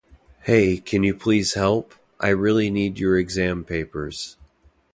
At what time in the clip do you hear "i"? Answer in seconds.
2.19-2.29